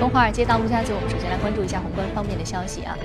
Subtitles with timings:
[0.00, 2.96] 从华尔街到陆家嘴，我们首先来关注一下宏观方面的消息啊。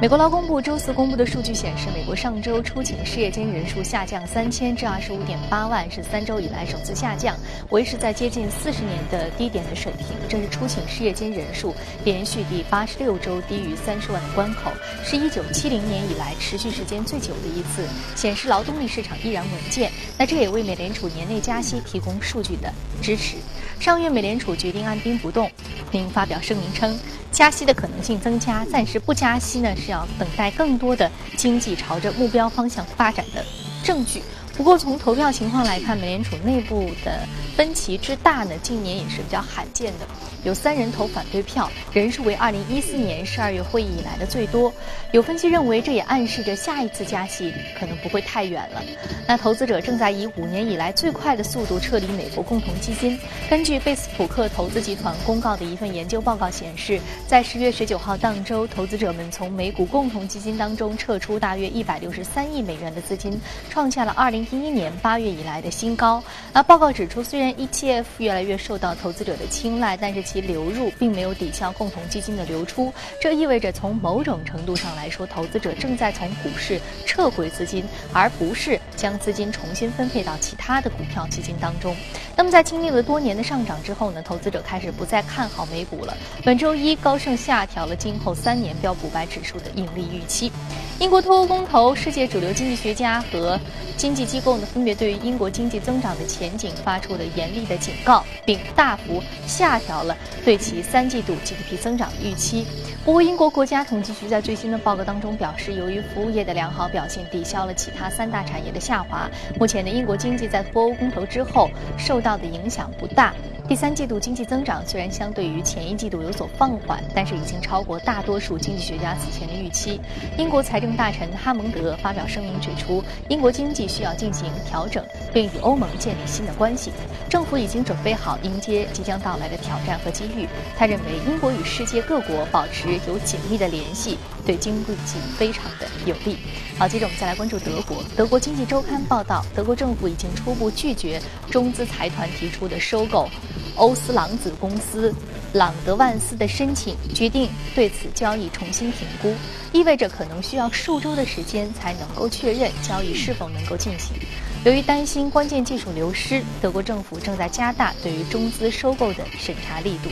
[0.00, 7.36] 美国劳工部周四公布的数据显示，美国上周出勤失业金人数下降三千至二十五点八万，是三周以来首次下降，
[7.68, 10.06] 维持在接近四十年的低点的水平。
[10.26, 14.72] 这是出勤失业金人数连续第八十六周低于三十万的关口，
[15.04, 17.86] 是一九七零年以来持续时间最久的一次，
[18.16, 19.92] 显示劳动力市场依然稳健。
[20.16, 22.72] 那这也为美联储年内加息提供数据的
[23.02, 23.36] 支持。
[23.80, 25.50] 上月美联储决定按兵不动，
[25.90, 26.96] 并发表声明称。
[27.32, 33.42] 加息的可能性增加，暂时不加息呢，是要等待更多的经济朝着目标方向发展的
[33.82, 34.22] 证据。
[34.60, 40.06] 不过从投票情况来看，美联储内部的分歧之大呢，近年也是比较罕见的。
[40.44, 44.70] 有三人投反对票，人数为二零一四年十二月会议以来的最多。
[45.12, 48.82] 有分析认为，这也暗示着下一次加息可能不会太远了。
[49.26, 53.18] 那投资者正在以五年以来最快的速度撤离美国共同基金。
[53.48, 63.38] 根据贝斯普克投资集团公告的一份研究报告显示，在十月十九号当周，投资者们从美股共同基金当中撤出大约一百六十三亿美元的资金，
[63.70, 66.22] 创下了二零一一年八月以来的新高。
[66.52, 81.94] 那报告指出，虽然 ETF 越来越受到投资者的青睐，但是其流入并没有抵消共同基金的流出，这意味着从某种程度上来说，投资者正在从股市撤回资金，而不是将资金重新分配到其他的股票基金当中。
[82.36, 86.16] 那么在经历了多年的上涨之后呢，投资者开始不再看好美股了。
[86.44, 90.50] 本周一，高盛下调了今后三年标普百指数的盈利预期。
[90.98, 93.58] 英国脱欧公投，世界主流经济学家和
[93.96, 102.64] 经济机构呢，分别对于英国经济增长的前景发出了严厉的警告，并大幅下调了对其三季度 GDP 增长的预期。
[103.02, 113.32] 不过，英国国家统计局在最新的报告当中表示，由于服务业的良好表现抵消了其他三大产业的下滑，目前的英国经济在脱欧公投之后受到的影响不大。
[113.66, 120.00] 第三季度经济增长虽然相对于前一季度有所放缓，但是已经超过大多数经济学家此前的预期。
[120.36, 126.90] 英国财政大臣哈蒙德发表声明指出，英国经济需要进行调整，并与欧盟建立新的关系。
[127.28, 130.48] 政府已经准备好迎接即将到来的挑战和机遇。
[130.76, 134.92] 他认为，英国与世界各国保持有紧密的联系，对经济
[135.36, 136.38] 非常的有利。
[136.78, 138.02] 好，接着我们再来关注德国。
[138.16, 143.28] 德国经济周刊报道，德国政府已经初步拒绝中资财团提出的收购。
[143.76, 145.14] 欧司朗子公司
[145.54, 149.34] 朗德万斯的申请，决定对此交易重新评估，
[149.72, 154.16] 意味着可能需要数周的时间才能够确认交易是否能够进行。
[154.62, 160.10] 由于担心关键技术流失，德国政府正在加大对于中资收购的审查力度。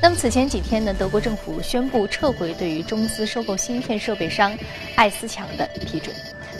[0.00, 4.56] 那么此前几天呢，德国政府宣布撤回对于中资收购芯片设备商
[4.94, 6.14] 爱思强的批准。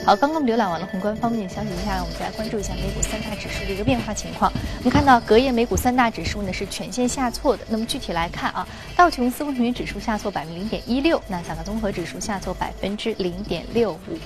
[0.05, 4.51] 好，刚刚浏览完了宏观方面的消息，接下来我们再来关注一下美股三大指数的一个变化情况。
[4.79, 7.63] 我们看到隔夜美股三大指数呢是全线下挫的。
[7.69, 8.67] 那么具体来看啊，
[8.97, 14.17] 道琼斯工业指数下挫百分之零点一六，纳斯达克综合指数下挫百分之零点六五，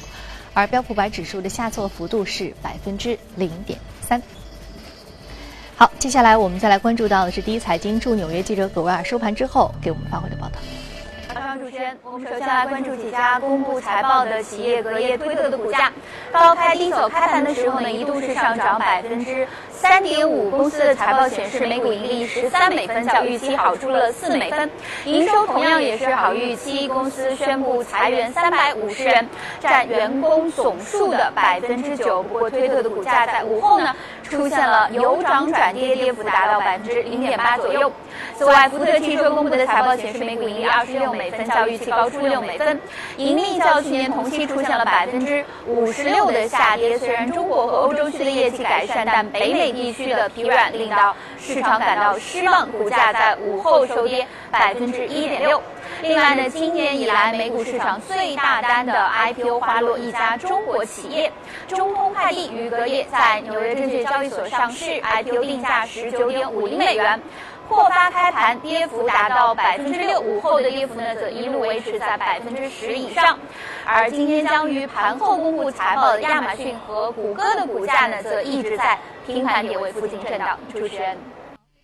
[0.54, 4.22] 而标普百指数的下挫幅度是百分之零点三。
[5.76, 10.60] 好，接下来我们再来关注到的是第一财经驻纽约记者葛维尔收盘之后给我们发回的报道。
[11.54, 15.92] 张主持人，我们首先来关注几家公布财报的企业，隔夜推特的股价
[16.32, 20.50] 高开低走，开盘的时候呢，一度是上涨百分之三点五。
[20.50, 24.68] 公司的财报显示，每股盈利十三美分，较预期好出了四美分，
[25.06, 26.88] 营收同样也是好预期。
[26.88, 32.24] 公司宣布裁员三百五十人，占员工总数的百分之九。
[32.24, 33.96] 不过，推特的股价在午后呢，
[34.34, 37.92] 出现了由涨转跌，跌幅达到百分之零点八左右。
[38.38, 41.34] 此外，福特汽车公布的财报显示，每股盈利二十六美。
[41.34, 42.80] 分较预期高出六美分，
[43.18, 46.96] 盈利较去年同期出现了百分之五十六的下跌。
[46.96, 55.60] 虽然中国和欧洲区的业绩改善，但北美地区的疲软令到市场感到失望，股价在午后收跌百分之一点六。
[56.04, 61.32] 另外呢，今年以来美股市场最大单的 IPO 花落一家中国企业，
[61.70, 67.22] 中通快递于隔夜在纽约证券交易所上市，IPO 定价十九点五零美元。
[67.70, 73.40] 破发开盘跌幅达到百分之六，午后的跌幅呢则一路维持在百分之十以上。
[73.86, 80.60] 而今天将于盘后公布财报的亚马逊和谷歌的股价呢，则一直在平盘点位附近震荡。
[80.74, 81.18] 主持人。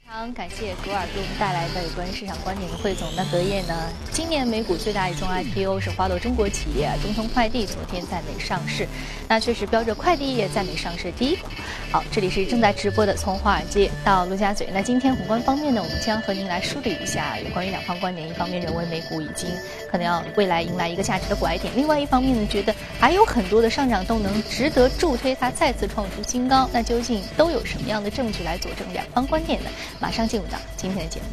[0.09, 3.07] 非常感谢格尔给我们带来的有关市场观点的汇总。
[3.15, 3.75] 那隔夜呢，
[4.11, 8.87] 今年美股最大一宗 IPO 是花落中国企业中通快递，昨天在美上市。
[9.27, 11.47] 那确实标着快递业在美上市第一股。
[11.91, 14.67] 好，这里是正在直播的从华尔街到陆家嘴。
[14.73, 18.27] 那今天宏观方面呢，我们将和您来梳理一下有关于两方观点。
[18.27, 19.47] 一方面认为美股已经
[19.91, 26.67] 可能要未来迎来一个价值的拐点，另外一方面呢，觉得还有很多的上涨动能值得助推它再次创出新高。
[26.73, 29.69] 那究竟都有什么样的证据来佐证两方观点呢？
[29.99, 31.25] 马上进入到今天的节目。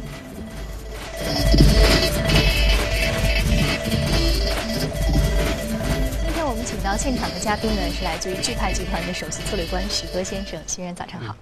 [6.97, 11.33] 现场的嘉宾呢是来自于钜泰集团的首席策略官许戈先生，先生早上好。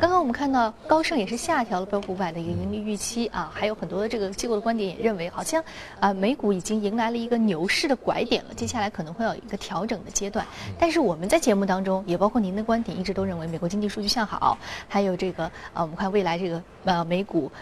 [0.00, 5.62] 刚刚我们看到高盛也是下调了标普五百的一个盈利预期啊，还有很多的这个机构的观点也认为，好像
[6.00, 10.46] 啊美股已经迎来了一个牛市的拐点了，接下来可能会有一个调整的阶段。
[10.78, 14.56] 但是我们在节目当中，也包括您的观点，一直都认为美国经济数据向好，
[14.88, 17.52] 还有这个啊，我们看未来这个呃美股。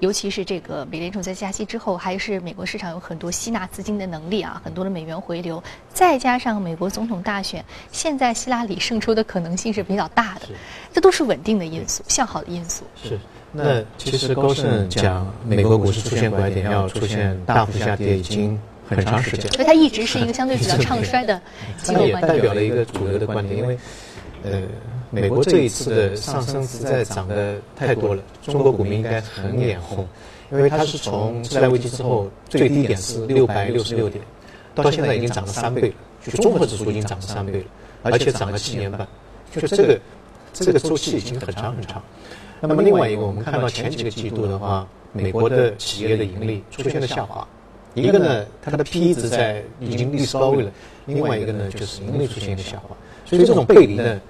[0.00, 5.62] 尤其是这个美联储在加息之后，还是美国市场有很多吸纳资金的能力啊，很多的美元回流，
[5.92, 10.48] 再加上美国总统大选，现在希拉里胜出的可能性是比较大的，
[10.92, 12.84] 这都是稳定的因素，向好的因素。
[13.02, 13.18] 是。
[13.52, 18.58] 那其实高盛讲美国股市出现拐点，要出现大幅下跌，已经
[18.88, 19.52] 很长时间。
[19.52, 21.40] 所以它一直是一个相对比较 唱衰的
[21.82, 22.28] 机构观点。
[22.28, 23.78] 代表了一个主流的观点，因为，
[24.44, 24.62] 呃。
[25.10, 30.06] 美国这一次的上升实在涨得太多了，中国股民应该很脸红，
[30.52, 34.22] 因为它是从次贷危机之后最低点是六百六十六点，
[34.72, 37.64] 到现在已经涨了三倍了，就综合指数已经涨了三倍了，
[38.02, 39.04] 而且涨了七年半，
[39.50, 40.00] 就这个
[40.52, 42.00] 这个周期已经很长很长。
[42.60, 47.44] 那么另外一个，我们看到前几个季度的话，美国的企业的盈利出现了下滑，
[47.94, 50.70] 一个呢，它的 P/E 值在已经历史高位了，
[51.06, 52.96] 另外一个呢，就是盈利出现一个下滑，
[53.26, 54.20] 所以这种背离呢。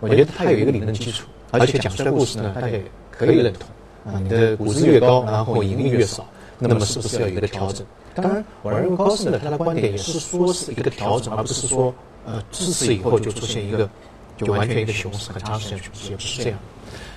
[0.00, 3.68] 我觉得它有一个理论基础，而且讲出来故事呢，大家也可以认同。
[4.06, 6.24] 啊，你的股值越高，然后盈利越少，
[6.58, 7.84] 那么是不是要有一个调整？
[8.14, 11.92] 当然，我认为高盛的他的观点也是说是一个调整，而不是说
[12.24, 13.88] 呃，自此以后就出现一个
[14.36, 16.58] 就完全一个熊市，很长时间熊市，也不是这样。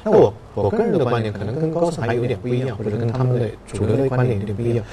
[0.04, 4.84] 那我我个人的观点可能跟高盛还有一点不一样，或者跟他们的主流的观点有点不一样。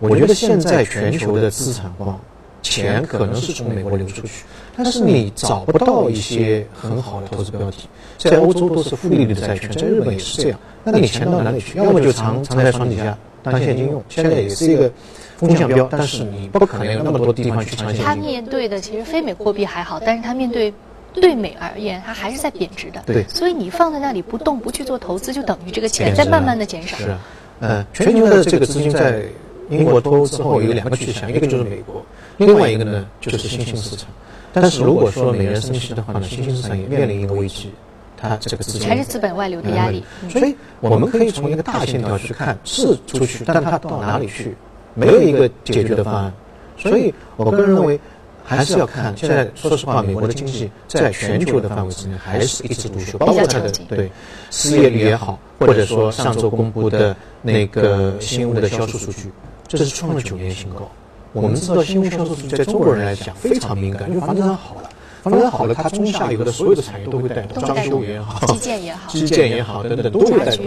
[0.00, 2.18] 我觉得现在全球的资产化。
[2.64, 4.42] 钱可能是从美国流出去，
[4.74, 7.76] 但是你找不到一些很好的投资标的，
[8.18, 10.58] 在欧洲都是负利率的债券，在日本也是这样。
[10.82, 11.78] 那你钱到哪里去？
[11.78, 14.90] 要么就藏藏在床底下当现金用，现在也是一个
[15.36, 18.04] 风向标，但是你不可能有那么多地方去藏现金。
[18.04, 20.72] 它面对的其实非美货币还好，但是他面对
[21.12, 23.02] 对美而言，它还是在贬值的。
[23.06, 26.96] 对，所以你放在那里不动不去做投资，就等于这个钱在慢慢的减少。
[26.96, 27.14] 是，
[27.60, 29.22] 呃，全球的这个资金在
[29.70, 32.04] 英国脱欧之后有两个去向，一个就是美国。
[32.36, 34.08] 另外一个呢，就是新兴市场。
[34.52, 37.70] 但是如果说美元升息的话呢，新兴市场也面临一个危机，
[38.16, 40.04] 它这个资金还是资本外流的压力。
[40.28, 44.54] 所以我们可以从一个大线条去看，是出去，但它到哪里去，
[44.94, 46.32] 没有一个解决的方案。
[46.76, 47.98] 所以我个人认为，
[48.44, 49.16] 还是要看。
[49.16, 54.10] 现在说实话，美国的经济在全球的范围之内还是一枝独秀，包括它的对
[54.50, 59.32] 失业率也好，或者说上周公布的那个新屋的销售数据，
[59.76, 60.90] 这是创了九年新高。
[61.32, 64.90] 我们知道新屋销售数据在中国人来讲非常敏感，因为房地产好了，
[65.22, 70.66] 房地产好了，它中下游的所有的产业都会带动，装修也好，基建也好，基建也好等等都会带动。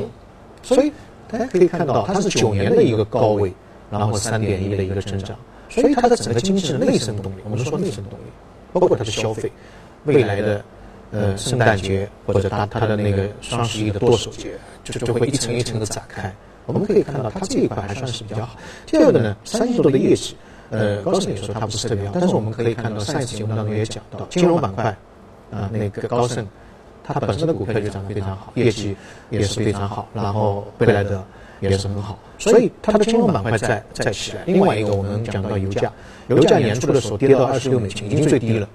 [0.62, 0.92] 所以
[1.30, 3.54] 大家可以看到，它是九年的一个高位，
[3.90, 5.38] 然后三点一的一个增长，
[5.70, 8.24] 所以它的整个经济的内生动力，我们说内生动力，
[8.74, 9.50] 包括它的消费，
[10.04, 10.66] 未来的
[11.12, 14.52] 呃圣诞节或者它它的那个双十一的剁手节，
[14.84, 16.34] 就就会一层一层的展开。
[16.68, 18.56] 我们可以看到，它这一块还算是比较好。
[18.86, 20.36] 第二个呢，三季度的业绩。
[20.70, 24.94] 呃，高盛也说它不是特别好，但是我们可以看到上一次节目当中也讲到，金融板块，
[25.50, 26.46] 啊，那个高盛，
[27.06, 28.94] 它本身的股票就涨得非常好，业绩
[29.30, 31.24] 也是非常好，然后贝莱德
[31.62, 34.44] 也是很好，所以它的金融板块在在起来。
[34.46, 35.90] 另外一个，我们讲到油价，
[36.28, 38.68] 油价年初的时候跌到二十六美金，已经最低了，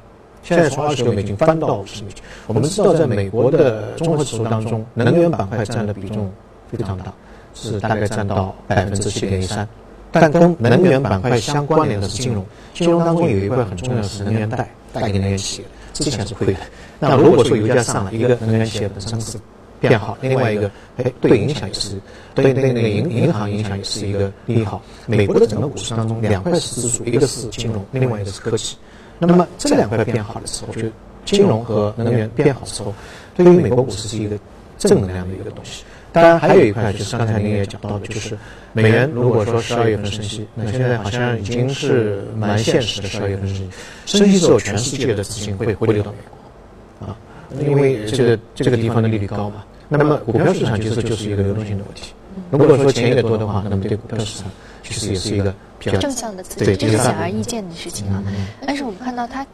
[0.43, 2.25] 现在从二十六美金翻到五十美金。
[2.47, 6.33] 我们知道，在美国的综合指数当中，能源板块占的比重
[6.71, 7.13] 非常大，
[7.55, 9.69] 是大概占到百分之七点一三。
[10.15, 12.45] 但跟能源板块相关联的是金融，
[12.75, 16.61] 金融当中有一块很重要的是能源贷，贷给能源企业，之前是亏的。
[17.01, 19.39] 那如果说油价上了，一个能源企业本身是
[19.81, 21.99] 变好，另外一个，哎，对影响也是，
[22.35, 24.83] 对对那个银银行影响也是一个利好。
[25.07, 28.77] 美国的整个股市当中，两块是支柱，一个是金融，另外一个是科技。
[29.19, 30.83] 那么这两块变好的时候，就
[31.25, 32.93] 金融和能源变好之后，
[33.35, 34.37] 对于美国股市是一个
[34.77, 35.85] 正能量的一个东西。
[36.13, 38.37] 当然，还有一块就是刚才您也讲到的，就是
[38.75, 43.09] 美元如果说十二月份升息，那现在好像已经是蛮现实的。
[43.09, 43.71] 十二月份升息，
[44.05, 47.17] 升息之后，全世界的资金会回流到美国，啊，
[47.59, 49.65] 因为这个这个地方的利率高嘛。
[49.89, 52.13] 那么股票市场其实就是一个流动性的问题。
[52.51, 54.51] 如果说钱越多的话，那么对股票市场
[54.83, 58.23] 其实也是一个比较正向的刺激，这是显而易见的事情啊。
[58.67, 59.47] 但是我们看到它。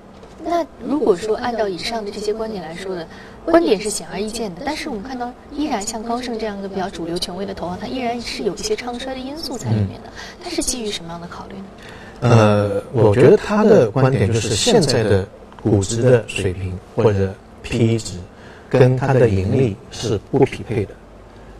[0.49, 3.07] 那如果说按照以上的这些观点来说的，
[3.45, 10.11] 观点是显而易见的，但是我们看到依然像高盛这样一个比较主流权威的投行，它依然是有一些唱衰的因素在里面的。
[10.43, 11.65] 它是基于什么样的考虑呢？
[12.21, 15.27] 呃，我觉得他的观点就是现在的
[15.63, 18.15] 估值的水平或者 P E 值
[18.69, 20.95] 跟它的盈利是不匹配的，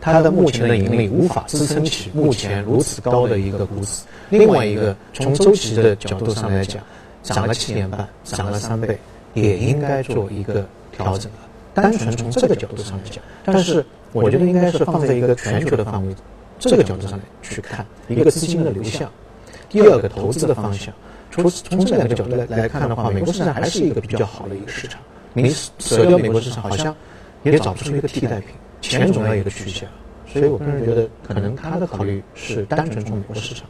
[0.01, 4.01] 它的目前的盈利无法支撑起目前如此高的一个估值。
[4.29, 6.83] 另外一个从周期的角度上来讲。
[7.23, 8.97] 涨了七年半，涨了三倍，
[9.33, 11.39] 也应该做一个调整了。
[11.73, 16.15] 单纯从这个角度上来讲，但是我觉得应该是放在一个全球的范围
[16.57, 19.09] 这个角度上来去看一个资金的流向，
[19.69, 20.93] 第二个投资的方向。
[21.31, 24.99] 从从这两个角度来来看的话，美国市场还是一个比较好的一个市场。
[25.31, 26.93] 你舍掉美国市场，好像
[27.43, 28.49] 也找不出一个替代品，
[28.81, 29.87] 钱总要有个去向。
[30.25, 33.67] 所以我个人觉得，可能他的考虑是单纯从美国市场。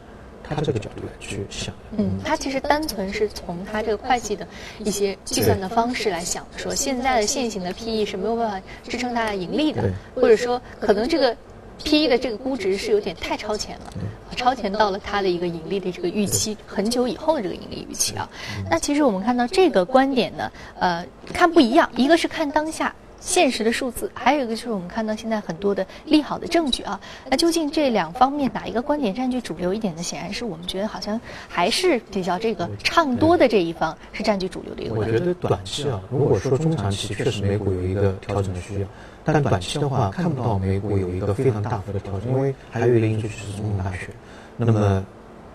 [0.54, 4.46] 他这个角度来去想，嗯，他其实单纯是从他这个会计的
[4.80, 9.82] 一些计算的方式来想，说现在的现行的 P E 是没有办法支撑它的盈利的，
[10.14, 11.36] 或者说可能这个
[11.84, 13.92] P E 的这个估值是有点太超前了，
[14.36, 18.28] 超前到了它的一个盈利的这个预期，很久以后的这个盈利预期啊。
[18.68, 22.94] 那其实我们看到这个观点呢，呃，看不一样，一个是看当下。
[23.20, 26.98] 现实的数字，还有一个就是我们看到现在很多的利好的证据啊。
[27.28, 30.02] 那究竟这两方面哪一个观点占据主流一点呢？
[30.02, 34.94] 显然是我们觉得好像还是比较这个唱多的这一方是占据主流的一个。
[34.94, 38.88] 我觉得短期啊，如果说中长期确实美股有一个调整的需要，
[39.22, 44.08] 但短期的话看不到美股有一个非常大幅的调整，因为还有一个因素就是总统大选。
[44.56, 45.04] 那么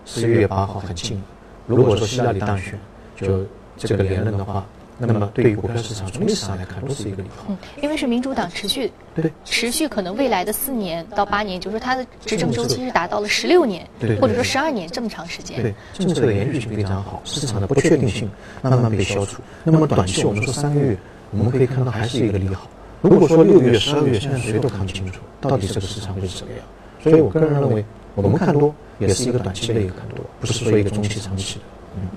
[0.04, 1.20] 十一月八号很近，
[1.66, 2.78] 如果说希拉里当选，
[3.16, 3.44] 就
[3.76, 4.64] 这个连任的话。
[4.98, 7.44] 那么，对于股票市场从历史上来看，都是一个利好。
[7.48, 15.60] 嗯，因为是民主党持续，对，持续可能未来的四年到八年，就是说它的执政周期是达到了十六年，对，或者说十二年这么长时间。
[15.60, 18.30] 对，政策的延续性非常好，市场的不确定性
[18.62, 19.42] 慢慢被消除。
[19.64, 20.96] 那么短期我们说三个月，
[21.30, 22.66] 我们可以看到还是一个利好。
[23.02, 26.60] 如果说六月、十二月，现在谁都看不清楚到底这个市场会是什么样。
[27.02, 27.84] 所以我个人认为，
[28.14, 31.64] 我们看多也是一个短期的一个看多，不是说一个中期、长期的。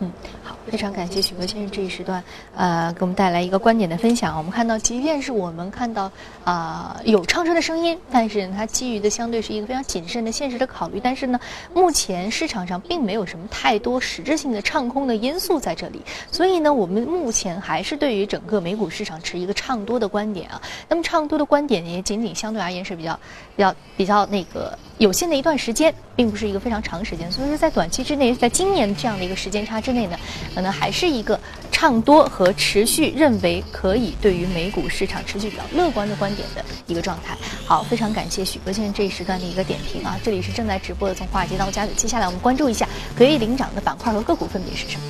[0.01, 0.38] 嗯，好，
[0.69, 2.23] 非常感谢许哥先生这一时段，
[2.55, 4.37] 呃，给我们带来一个观点的分享。
[4.37, 6.11] 我们看到，即便是我们看到
[6.43, 10.99] 啊有唱车的声音，但是它基于的相对是一个非常谨慎的现实的考虑。
[11.03, 11.39] 但是呢，
[11.73, 20.61] 目前市场上并没有什么太多实质性的唱空的因素在这里，所以呢，我们目前还是对于整个美股市场持一个唱多的观点啊。
[20.87, 23.19] 那么唱多的观点也仅仅相对而言是比较
[23.55, 27.31] 比较比较那个有限的一段时间，并不是一个非常长时间。
[27.31, 29.65] 所以说，在短期之内，在今年这样的一个时间。
[29.65, 30.19] 差之内呢，
[30.53, 31.39] 可能还是一个
[31.71, 37.37] 唱多和持续认为可以对于美股市场持续比较乐观的观点的一个状态。
[37.65, 40.19] 好，非常感谢许哥先生这一时段的一个点评啊！
[40.21, 45.03] 这里是正在直播的从华尔街到家里，接下来我们关注一下可以领涨的板块和个股分别是什么。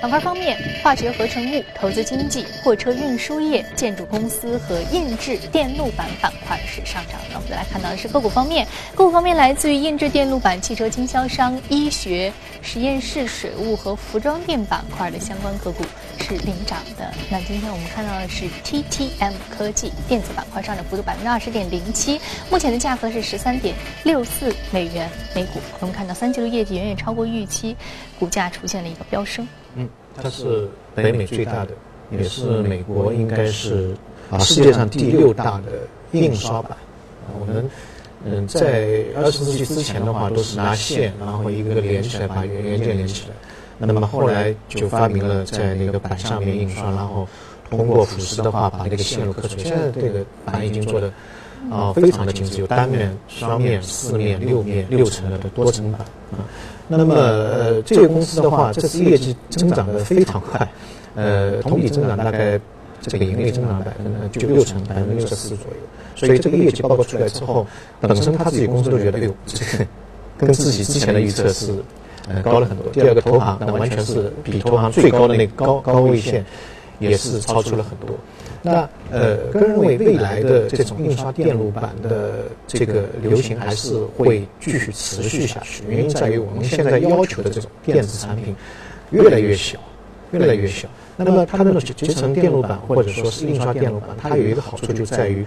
[0.00, 7.34] 板块方面，化学合成物、投资经济、货车运输业、建筑公司和印制电路板板块是上涨的。
[7.34, 15.84] 我们再来看到的是个股方面，个股方面来自于印制电路板、汽车经销商、医学实验室、水务和服装店板块的相关个股
[16.18, 17.12] 是领涨的。
[17.30, 22.18] 那今天我们看到的是 TTM 科技电子板块上涨幅度百分之二十点零七，
[22.50, 25.60] 目前的价格是十三点六四美元每股。
[25.78, 27.76] 我们看到三季度业绩远远超过预期，
[28.18, 29.46] 股价出现了一个飙升。
[29.76, 29.88] 嗯，
[30.20, 31.70] 它是北美最大的，
[32.10, 33.94] 也是美国应该是
[34.30, 36.76] 啊世界上第六大的印刷板。
[37.38, 37.70] 我们
[38.24, 43.34] 嗯在二十世纪之前的话，都是拿线，然后一个个连起来，把原件连起来。
[43.78, 47.26] 那么后来就发明了在那个板上面印刷，然后
[47.70, 49.64] 通过腐蚀的话把那个线路刻出来。
[49.64, 51.10] 现在这个板已经做的
[51.70, 56.00] 啊非常的精致，有单面、双面、四面、六面、六层的多层板
[56.32, 56.46] 啊。
[56.88, 60.68] 那么，呃，这个公司的话，这次业绩增长的非常快，
[61.14, 62.58] 呃，同比增长大概
[63.00, 65.76] 这个盈利增长百分之就六成，百分之六十四左右。
[66.16, 67.66] 所以这个业绩报告出来之后，
[68.00, 69.86] 本身他自己公司都觉得，哎呦，这个
[70.36, 71.72] 跟自己之前的预测是
[72.28, 72.90] 呃高了很多。
[72.92, 76.44] 第二个投行，那完全是比投行最高的那个高高位线，
[77.00, 78.16] 也是超出了很多。
[78.62, 85.82] 那呃，个人认为未来的这种印刷电路板的这个流行还是会继续持续下去。
[85.88, 88.54] 原因在于我们现在要求的这种电子产品
[89.10, 89.78] 越来越小，
[90.32, 90.86] 越来越小。
[91.16, 95.44] 那么它那种集成电路板或者说是印刷电路板，它有一个好处就在于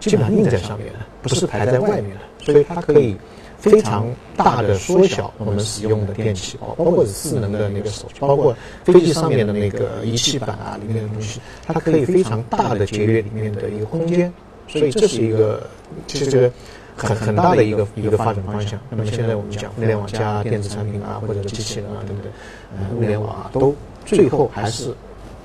[0.00, 3.16] 基本上印在上面了，不是排在外面了，所以它可以。
[3.58, 14.32] 非常大的缩小我们使用的电器，包包括智能的那个手机，包括飞机上面的那个仪器板啊，里面的东西，它可以非常大的节约里面的一个空间，
[14.68, 15.68] 所以这是一个
[16.06, 16.50] 其实
[16.96, 18.78] 很很大的一个一个发展方向。
[18.88, 22.32] 那么现在我们讲互联网加电子产品啊，或者是机器人啊等等，
[22.78, 23.74] 呃，物联网啊，都
[24.06, 24.94] 最后还是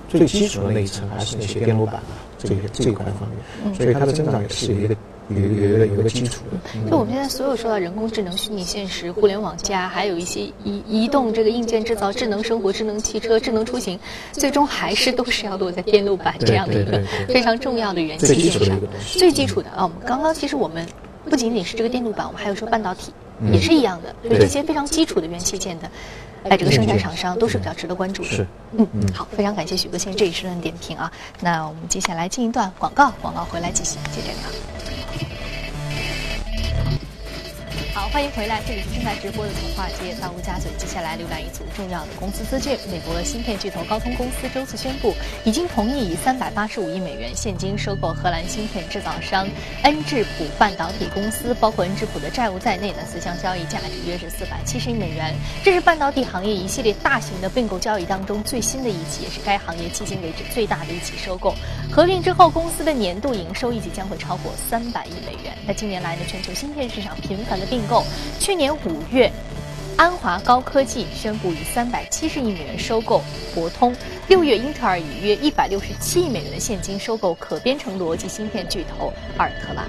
[0.08, 3.28] 最基础的那一层还是那些电路板啊，这些这一块方
[3.64, 4.96] 面，所以它的增长也是一个。
[5.30, 6.90] 有有有有个基础的。
[6.90, 14.00] 就我们现在所有说到人工智能、虚拟现实、互联网加，还有一些移移动这个硬件制造、智能生活、智能汽车、智能出行，
[14.32, 18.80] 最终还是都是要落在电路板这样的一个非常重要的元器件上。
[19.00, 20.88] 最基础的啊，我们刚刚其实我们
[21.30, 23.12] 不仅仅是这个电路板，我们还有说半导体。
[23.52, 24.16] 也是一样的。
[24.22, 25.90] 所以这些非常基础的元器件的，
[26.50, 28.30] 哎，这个生产厂商都是比较值得关注的。
[28.30, 28.48] 是，
[28.78, 31.12] 嗯嗯，好，非常感谢许哥先生这一时段点评啊。
[31.40, 35.33] 那我们接下来进一段广告，广告回来继续接着聊。
[37.94, 40.72] 好，欢迎回来，这里是正在直播的从华尔街到陆家嘴。
[40.80, 42.76] 接下来浏览一组重要的公司资讯。
[42.90, 45.14] 美国芯片巨头高通公司周四宣布，
[45.46, 49.48] 已经同意以三百八十五亿美元现金收购荷兰芯片制造商
[49.84, 55.32] 恩智浦半导体公司，包括恩智浦的债务在内的四项交易价值约是四百七十亿美元。
[55.64, 61.54] 这是半导体行业一系列大型的并购交易当中最新的一起，也是该行业迄今为止最大的一起收购。
[61.92, 65.56] 合并之后，公司的年度营收预计将会超过三百亿美元。
[65.68, 68.04] 那近年来呢，全球芯片市场频繁的并购。
[68.40, 69.32] 去年五月，
[69.98, 73.22] 安华高科技宣布以三百七十亿美元收购
[73.54, 73.94] 博通；
[74.28, 79.86] 六月，英特尔以约一百六十七亿美元的现金收购可编程逻辑芯片巨头阿尔特拉。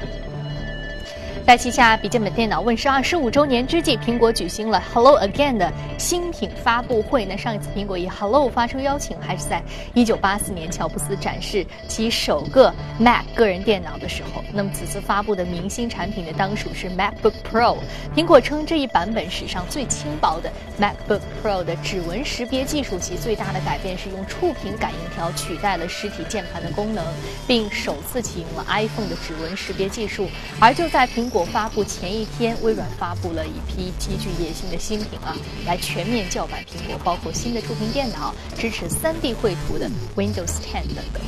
[1.47, 7.27] 在旗下笔记本电脑问世二十五周年之际，苹果举行了 Hello Again 的新品发布会。
[7.27, 14.43] 那上一次苹果以 Hello 发出邀请，还是在一九八四年乔布斯展示其首个 Mac 个人电脑的时候。
[14.55, 17.77] 那么此次发布的明星产品呢，当属是 MacBook Pro。
[18.17, 27.05] 苹果称这一版本史上最轻薄的 MacBook Pro 的指纹识别技术，其最大的改变是用触屏感应条取代了实体键盘的功能，
[27.47, 30.27] 并首次启用了 iPhone 的指纹识别技术。
[30.59, 35.37] 而就在苹果果发布前一天，微软发布了一批极具野心的新品啊，
[35.67, 41.21] 来全面叫板苹果，包括新的触屏电脑，支持 3D 绘图的 Windows 10等等。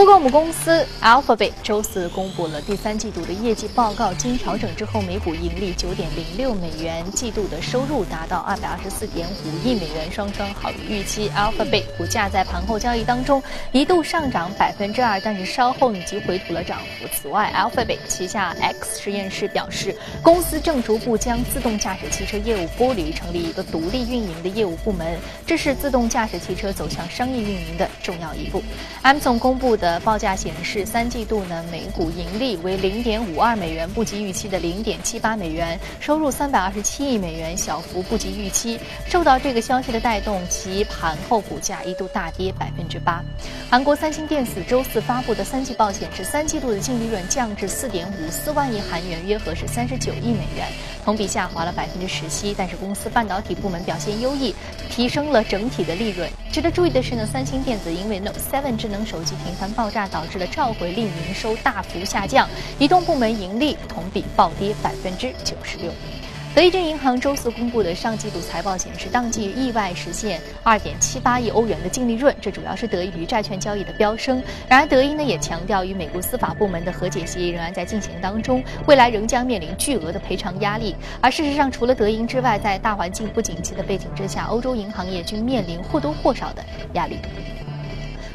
[0.00, 11.28] Google 母公司 Alphabet 周四公布了第三季度的业绩报告，经调整之后，每股盈利九点零六美元，季度的收入达到二百二十四点五亿美元，双双好于预期。
[11.36, 13.42] Alphabet 股价在盘后交易当中
[13.72, 17.06] 一度上涨百分之二，但是稍后以及回吐了涨幅。
[17.12, 28.62] 此外，Alphabet 旗下 X 实验室表示，公司正逐步将自动驾驶汽车业务剥离，成立一个独立运营的业务部门，这是自动驾驶汽车走向商业运营的重要一步。
[29.02, 38.78] Amazon 公布的报价显示，三季度呢每股盈利为零点五二美元，不及预期的零点七八美元；收入三百二十七亿美元，小幅不及预期。
[39.06, 43.22] 受到这个消息的带动，其盘后股价一度大跌百分之八。
[43.68, 50.66] 韩国三星电子周四发布的三季报显示，三季度的净利润降至四点五四万亿韩元，约合是三十九亿美元，
[51.04, 52.54] 同比下滑了百分之十七。
[52.56, 54.54] 但是公司半导体部门表现优异，
[54.90, 56.30] 提升了整体的利润。
[56.52, 62.48] 值得注意的是呢，三星电子因为 Note Seven 智能手机频繁爆炸，导致了召回令营收大幅下降。
[62.78, 65.92] 移动部门盈利同比暴跌百分之九十六。
[66.52, 74.42] 德意志银行周四公布的上季度财报显示，当季意外实现二点七八亿欧元的净利润，这主要是得益于债券交易的飙升。
[74.68, 80.96] 然而，德银呢也强调，与美国司法部门的和解协议仍然在进行当中，未来仍将面临巨额的赔偿压力。
[81.20, 87.16] 而事实上，除了德银之外，在大环境不景气的背景之下，欧洲银行业均面临或多或少的压力。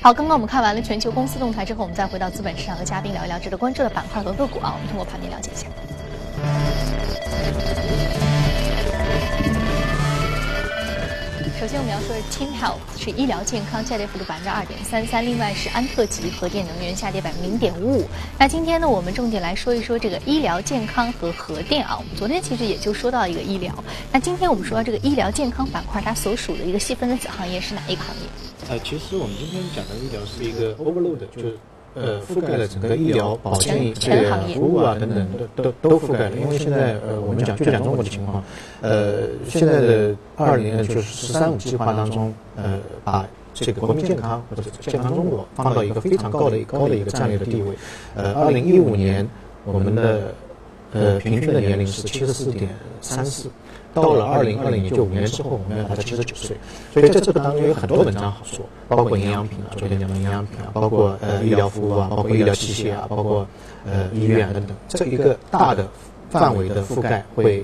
[0.01, 4.73] 好，刚刚我们看完了全球公司动态之后，我们再回到资本市场和嘉宾聊一聊值得关注的板块和个股啊。
[4.73, 5.67] 我们通过盘面了解一下。
[11.57, 18.07] 首先我们要说的是 Team Health 是医疗健康下跌幅度百分之二点三三，另外是安特吉核电能源下跌百分之零点五五。
[18.37, 21.97] 那今天呢，我们重点来说一说这个医疗健康和核电啊。
[21.97, 23.73] 我们昨天其实也就说到一个医疗，
[24.11, 28.21] 那今天我们说到这个医疗健康板块，它所属的一个细分的子行业是哪一个行业？
[28.69, 31.57] 呃，其实我们今天讲的医疗是一个 overload，就是
[31.95, 36.35] 呃覆盖了整个医疗保健这个服务啊等等都都都覆盖了。
[36.37, 38.43] 因为现在呃我们讲就讲中国的情况，
[38.81, 47.69] 呃现在的二零就是“十三五”计划当中，呃把这个国民健康或者健康中国放到一个非常高的高的一个战略的地位。
[48.15, 49.25] 呃，二零一五年
[49.63, 50.33] 我们的
[50.91, 53.49] 呃平均的年龄是七十四点三四。
[53.95, 56.55] 到了二零二零年，就五年之后，我们要达到七十九岁。
[56.93, 63.47] 所以在这个当中有很多文章好说，包括营养品啊，昨天讲的营养品啊，包括呃医疗服务啊，包括医疗器械啊，包括
[63.85, 65.87] 呃医院啊等等，这一个大的
[66.29, 67.63] 范围的覆盖会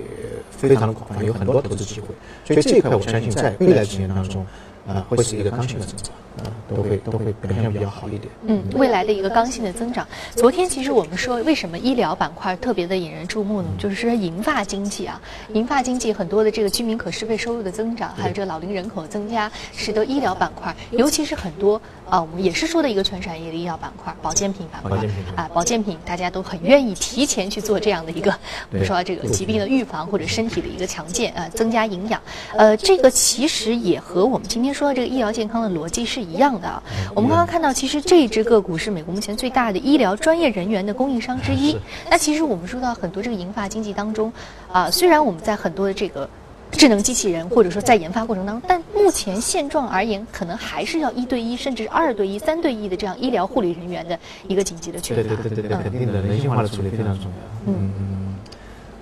[0.50, 2.08] 非常的广泛，有很多投资机会。
[2.46, 4.46] 所以这一块我相信在未来几年当中，
[4.88, 6.13] 呃，会是一个刚性的增长。
[6.38, 8.24] 啊，都会都会表现比较好一点。
[8.46, 10.08] 嗯，未来的一个刚性的增长。
[10.34, 13.67] 昨天其实我们说，为什么医疗板块特别的引人注目呢？
[13.78, 15.20] 就是说银发经济啊，
[15.54, 24.98] 银发经济很多的这个居民可支配收入的增长，还有这个老龄人口增加，使得医疗板块，尤其是很多啊，我们也是说的一个全产业的医疗板块，保健品板块
[25.36, 28.32] 啊，保健品大家都很愿意提前去做这样的一个，
[28.72, 32.22] 比如说这个疾病的预防或者身体的一个强健啊，增加营养。
[32.56, 34.70] 呃，这个其实也和我们今天。
[34.71, 36.81] 天说的这个医疗健康的逻辑是一样的啊。
[37.13, 41.77] 我们刚刚看到，其实这一只个股是美国目前最大的医疗专业人员的供应商之一。
[42.10, 44.31] 那其实我们说到很多这个银发经济当中，
[44.71, 46.29] 啊，虽然我们在很多的这个
[46.71, 55.21] 智能机器人或者说在研发过程当中，但目前现状而言，可能还是要一对一甚至二对一、三对一的这样医疗护理人员的一个紧急的缺乏。
[55.21, 57.31] 对对对对，肯定的，人性化的处理非常重要。
[57.67, 58.36] 嗯嗯。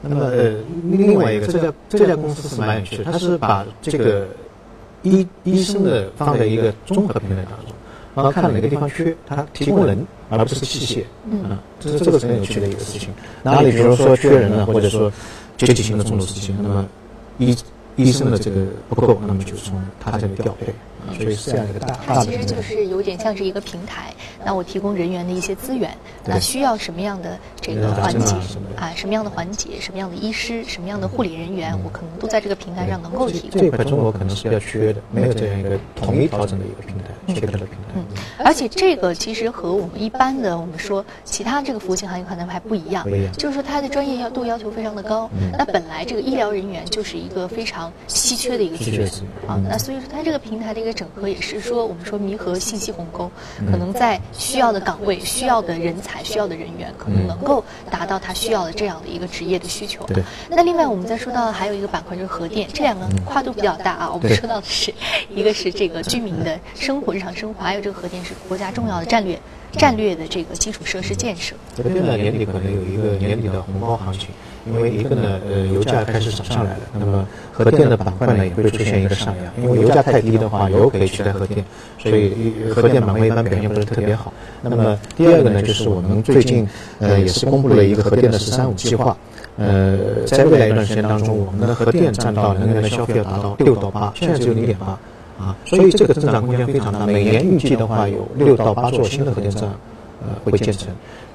[0.01, 4.27] 那么呃，另外一个这家这家公司是蛮有趣的，它是把这个
[5.03, 7.73] 医医生的放在一个综合平台当中，
[8.15, 11.03] 然后看哪个地方缺，他提供人而不是器械。
[11.29, 11.57] 嗯。
[11.79, 13.09] 这是这个是很有趣的一个事情。
[13.43, 15.11] 哪里比如说缺人了，或者说
[15.57, 16.85] 阶级性的重度事情，那么
[17.37, 17.55] 医
[17.95, 20.73] 医生的这个不够，那么就从他这里调配。
[21.13, 24.13] 所以是这样一个大，它其实就是有点像是一个平台。
[24.43, 25.95] 那我提供人员的一些资源，
[26.25, 28.35] 那需要什么样的这个环节
[28.77, 28.91] 啊？
[28.95, 29.79] 什么样的环节？
[29.81, 30.63] 什么样的医师？
[30.63, 31.77] 什么样的护理人员？
[31.83, 33.59] 我可能都在这个平台上能够提供。
[33.59, 37.75] 这一块中国可能是比较缺的，没有这样一个统一调整的一个平台，缺的平台。
[37.95, 38.05] 嗯，
[38.37, 45.29] 而且这个其实和我们一般的我们说其他这个服务性行业可能还不一样，就是说它的专业要度要求非常的高。
[45.57, 49.09] 那本来这个医疗人员就是一个非常稀缺的一个资源
[49.47, 53.31] 啊，那所以说它这个平台的一个整合也是说我们说弥合信息鸿沟，
[53.71, 60.03] 可能在需要的岗位、需要的人才、需要的人员，可能能够达到他需要的这样的一个职业的需求。
[60.07, 60.21] 对。
[60.49, 64.11] 那另外我们再说到还有一个板块就是核电，这两个跨度比较大啊。
[64.11, 64.93] 我们说到的是
[65.33, 69.39] 一个是这个居民的生活、日常生活，还有这个核电是国家重要的战略。
[69.73, 74.29] 战略的这个基础设施建设，核电呢年底可能有一个年底的红包行情，
[74.71, 81.63] 因为一个呢呃油价开始涨上来了，那么核电的板块呢也会出现一个上扬，因为油价太低的话，油可以取代核电，
[81.97, 84.31] 所以核电板块一般表现不是特别好。
[84.61, 86.67] 那么第二个呢就是我们最近
[86.99, 89.15] 呃也是公布了一个核电的“十三五”计划，
[89.57, 94.97] 呃在未来一段时间当中，我们的核电占到能源的消费要达到六到八，现在只有零点八。
[95.39, 97.05] 啊，所以这个增长空间非常大。
[97.05, 99.69] 每年预计的话，有六到八座新的核电站，
[100.21, 100.87] 呃，会建成。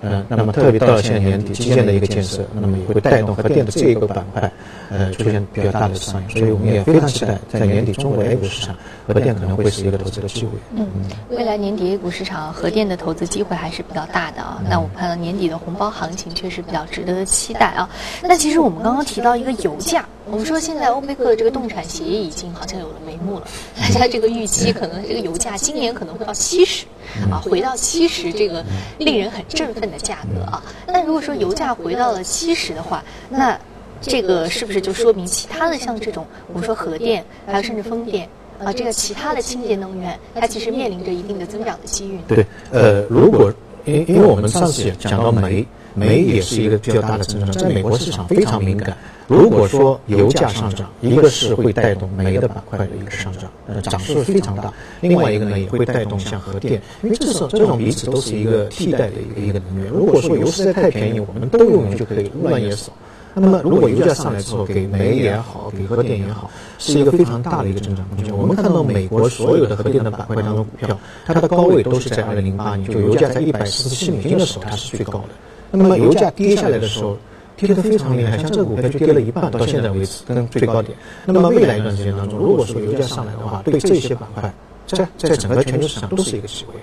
[0.07, 4.53] 嗯，那么特别到了现在年底，基建的一个建设，那么也会带动核电的这一个板块，
[4.91, 6.31] 呃，出现比较大的上扬。
[6.31, 10.51] 所以我们也非常期待，在年底中国 A 股市场，核电可能会是一个投资的机会。
[10.75, 10.87] 嗯，
[11.31, 14.63] 未来年底 A 股市场核电的投资机会还是比较大的啊。
[14.69, 17.89] 那我们看到年底的红包行情确实比较值得期待啊。
[18.23, 20.05] 那其实我们刚刚提到一个油价。
[20.27, 23.47] 我们说现在欧佩克的这个冻产协议已经好像有了眉目了，
[23.93, 26.87] 大家这个预期可能这个油价今年可能会到七十，
[27.31, 28.65] 啊，回到七十这个
[28.99, 30.63] 令人很振奋的价格啊。
[30.87, 33.59] 那如果说油价回到了七十的话，那
[34.01, 38.29] 这个是不是就说明其他的像这种我们说核电，还有甚至风电
[38.63, 42.19] 啊，这个其他的清洁能源，它其实面临着一定的增长的机遇？
[42.29, 43.53] 对，呃，如果
[43.85, 45.67] 因因为我们上次也讲到煤。
[45.97, 48.97] 煤也是一个比较大的增长，在美国市场非常敏感。
[49.29, 59.89] 如果说油价上涨，一个是会带动煤的板块的一个上涨，呃，涨势非常大；另外一个呢，也会带动像核电，因为这是这种彼此都是一个替代的一个一个能源。
[59.89, 62.93] 如果说油实在太便宜，我们都用油就可以乱也少。
[63.37, 68.37] 那么，如果油价上来之后，给煤也好，给核电也好，是一个非常大的一个增长空间。
[68.37, 75.31] 我们看到美国所有的核电的板块当中，股票它的高位都是在二零零八年，就油价在一百四十七美金的时候，它是最高的。
[75.73, 77.17] 那么油价跌下来的时候，
[77.57, 80.97] 跌得非常厉害，像这个股票就跌了一半，到现在为止跟最高点。
[81.27, 84.55] 那么未来一段时间当中，如果说油价上来的话，对这些板块，
[84.87, 86.75] 在在整个全球市场都是一个机会。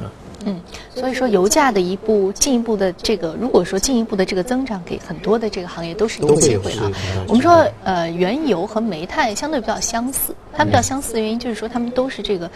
[0.00, 0.06] 啊，
[0.46, 0.60] 嗯，
[0.94, 6.90] 所以说油价的一步进一步的这个，如果说进一步的这个增长，给很多的这个行业都是一个机会啊。
[7.26, 12.48] 我们说，呃，原油和煤炭相对比较相似，它们比较相似的原因就是说，它们都是这个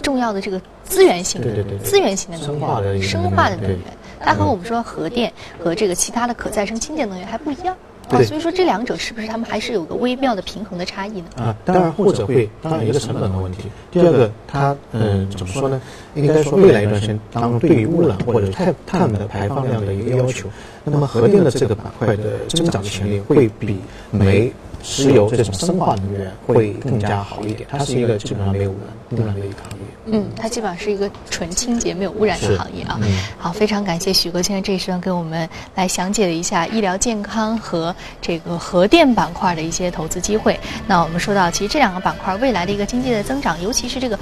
[0.00, 3.78] 重要的这个资源性的、资源性的能源、生化的能源。
[4.20, 5.30] 它和我们说核电
[5.62, 7.76] 和这个其他的可再生清洁能源还不一样
[8.10, 11.26] 啊，所以说这两者是不是他们还是有个微妙的平衡的差异呢？
[11.36, 13.64] 啊，当然或者会，当然一个成本的问题。
[13.90, 15.80] 第二个，它嗯怎么说呢？
[16.14, 20.48] 应该说未来一段时间当中，对于污染或者碳碳的排放量的一个要求，
[20.84, 23.78] 那么核电的这个板块的增长潜力会比
[24.10, 24.52] 煤。
[24.84, 29.86] 石油这种生化能源会更加好一点，它是一个基本上没有污染、污染的一个行业。
[30.06, 33.00] 嗯，它基本上是一个纯清洁、没有污染的行业啊。
[33.38, 40.60] 好，非常感谢许哥先生这一时段给我们来详解了一下医疗健康和这个核电板块的一些投资机会。
[40.86, 44.18] 那我们说到，其实这两个板块未来的一个经济的增长，尤其是这个。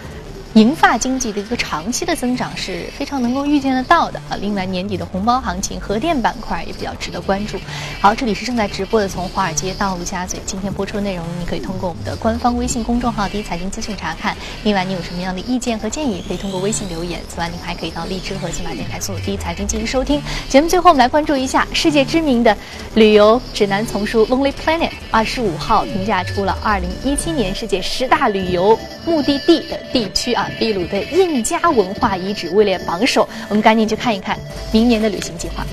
[0.54, 4.36] 银发经济的一个长期的增长是非常能够预见得到的啊！
[4.38, 7.58] 另外年底的红包行情，核电板块也比较值得关注。
[8.02, 14.36] 好，这里是正在直播的从华尔街到陆家嘴，今天播出的内容你可以通过我们的官方微信公众号“第一财经资讯”查看。
[14.62, 17.18] 另外，你有什么样的意见和建议，可以通过微信留言。
[17.30, 20.22] 此外，您还可以到荔枝和喜马电台搜索“第一财经”进行收听。
[20.50, 22.54] 节目最后，我们来关注一下世界知名的
[22.94, 28.78] 旅游指南丛书《Lonely Planet》二十五号评价出了二零一七年世界十大旅游。
[29.04, 33.28] 目的地的地区啊，秘鲁的印加文化遗址位列榜首。
[33.48, 34.38] 我们赶紧去看一看
[34.72, 35.66] 明年的旅行计划。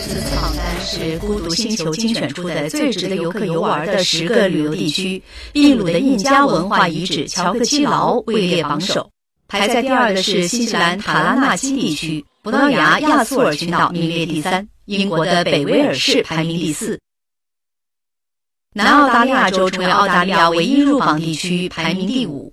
[0.00, 9.08] 此次榜单是孤独星球精选出的最值得游客游玩的十个旅游地区，秘鲁的印加文化遗址乔克基劳位列榜首，
[9.48, 16.98] 排在第二的是新西兰塔拉纳基地区，葡萄牙亚速尔群岛名列第三，英国的北威尔士排名第四。
[18.74, 22.50] 南澳大利亚州成为澳大利亚唯一入榜地区，排名第五。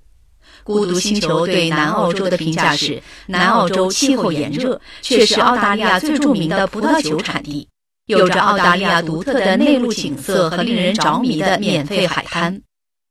[0.66, 7.70] 孤独星球对南澳洲的评价是：南澳洲气候炎热，却是澳大利亚最著名的葡萄酒产地，
[8.06, 12.62] 有着澳大利亚独特的内陆景色和令人着迷的免费海滩。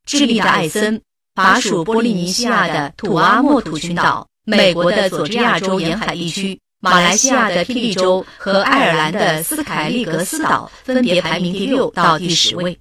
[0.05, 1.01] 智利的艾森，
[1.35, 12.79] 法属波利尼西亚的土阿莫土群岛，美国的佐治亚州沿海地区，马来西亚的霹雳州和爱尔兰的斯凯利格斯岛分别排名第六到第十位。